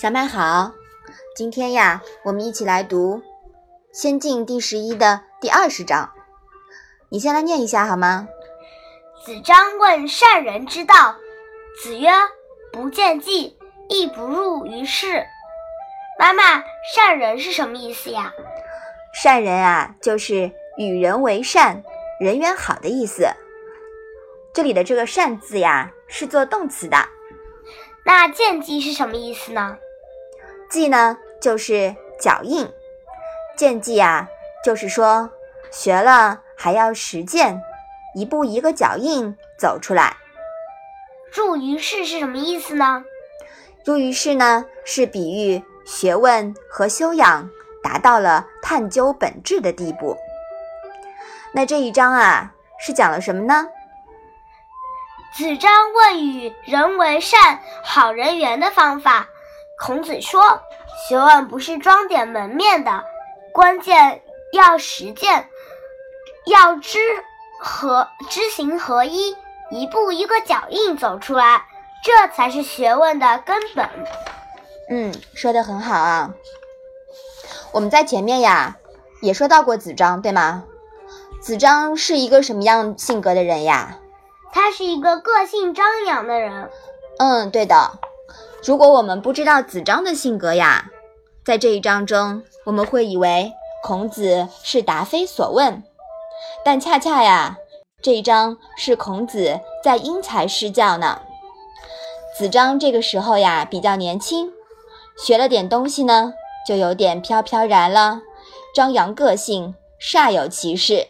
[0.00, 0.72] 小麦好，
[1.34, 3.16] 今天呀，我们一起来读
[3.92, 6.12] 《仙境》第十一的第二十章。
[7.08, 8.28] 你先来念一下好吗？
[9.24, 11.16] 子张问善人之道，
[11.82, 12.08] 子曰
[12.72, 15.26] ：“不见计，亦不入于世。”
[16.16, 16.62] 妈妈，
[16.94, 18.32] 善人是什么意思呀？
[19.12, 21.82] 善人啊，就是与人为善、
[22.20, 23.26] 人缘好的意思。
[24.54, 26.96] 这里的这个“善”字呀，是做动词的。
[28.04, 29.76] 那见计是什么意思呢？
[30.70, 32.68] 计呢，就是脚印。
[33.56, 34.28] 见计啊，
[34.64, 35.30] 就是说
[35.70, 37.60] 学了还要实践，
[38.14, 40.16] 一步一个脚印走出来。
[41.32, 43.04] 入于世是什么意思呢？
[43.84, 47.50] 入于世呢，是比喻学问和修养
[47.82, 50.16] 达到了探究本质的地步。
[51.52, 53.68] 那这一章啊，是讲了什么呢？
[55.38, 59.28] 子张问与人为善、好人缘的方法。
[59.78, 60.60] 孔子说
[61.06, 63.04] ：“学问不是装点门面的，
[63.52, 64.20] 关键
[64.52, 65.48] 要实践，
[66.44, 66.98] 要知
[67.60, 69.36] 和知行合一，
[69.70, 71.66] 一步一个脚印走出来，
[72.02, 73.88] 这才是学问的根本。”
[74.90, 76.34] 嗯，说的很好啊。
[77.70, 78.78] 我们在前面呀
[79.22, 80.64] 也说到过子张，对吗？
[81.40, 83.98] 子张是一个什么样性格的人呀？
[84.52, 86.70] 他是一个个性张扬的人。
[87.18, 87.98] 嗯，对的。
[88.64, 90.90] 如果我们不知道子张的性格呀，
[91.44, 95.82] 在这一章中，我们会以为孔子是答非所问，
[96.64, 97.56] 但恰恰呀，
[98.02, 101.20] 这一章是孔子在因材施教呢。
[102.36, 104.52] 子张这个时候呀比较年轻，
[105.16, 106.34] 学了点东西呢，
[106.66, 108.22] 就有点飘飘然了，
[108.74, 111.08] 张扬个性，煞有其事，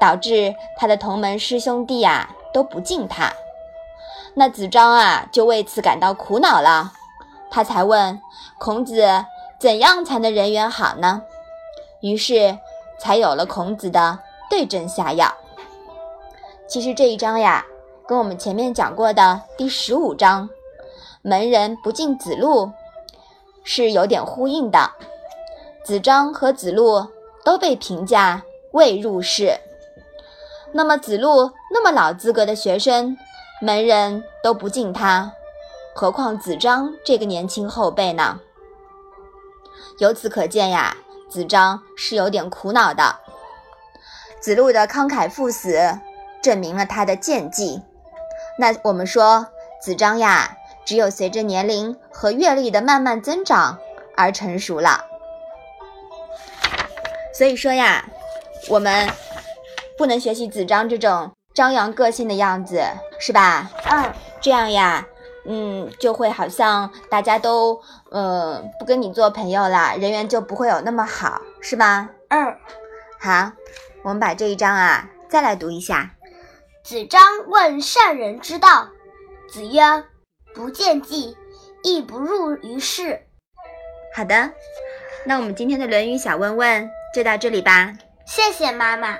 [0.00, 3.30] 导致他的同门师兄弟呀都不敬他。
[4.32, 6.92] 那子张啊，就为此感到苦恼了。
[7.50, 8.20] 他才问
[8.58, 9.04] 孔子
[9.60, 11.22] ：“怎样才能人缘好呢？”
[12.00, 12.58] 于是
[12.98, 14.18] 才有了孔子的
[14.48, 15.32] 对症下药。
[16.66, 17.64] 其实这一章呀，
[18.08, 20.48] 跟我们前面讲过的第十五章
[21.22, 22.72] “门人不敬子路”
[23.62, 24.90] 是有点呼应的。
[25.84, 27.06] 子张和子路
[27.44, 28.42] 都被评价
[28.72, 29.60] 未入仕。
[30.74, 33.16] 那么子路那么老资格的学生。
[33.62, 35.32] 门人都不敬他，
[35.94, 38.40] 何况子张这个年轻后辈呢？
[39.98, 40.96] 由此可见呀，
[41.30, 43.20] 子张是有点苦恼的。
[44.40, 45.98] 子路的慷慨赴死，
[46.42, 47.80] 证明了他的剑技。
[48.58, 49.46] 那我们说，
[49.80, 53.78] 子张呀，只有随着年龄和阅历的慢慢增长
[54.16, 55.04] 而成熟了。
[57.32, 58.04] 所以说呀，
[58.68, 59.08] 我们
[59.96, 61.30] 不能学习子张这种。
[61.54, 62.82] 张扬个性的样子
[63.20, 63.70] 是吧？
[63.88, 65.06] 嗯，这样呀，
[65.46, 72.08] 嗯，就会好像大家都呃不跟你做朋友啦，人缘就不会有那么好，是吧？
[72.30, 72.56] 嗯，
[73.20, 73.52] 好，
[74.02, 76.10] 我们把这一章啊再来读一下。
[76.82, 78.88] 子张问善人之道，
[79.48, 80.02] 子曰：
[80.56, 81.36] 不见计，
[81.84, 83.28] 亦不入于事。
[84.16, 84.50] 好的，
[85.24, 87.92] 那我们今天的《论语》小问问就到这里吧。
[88.26, 89.16] 谢谢妈妈。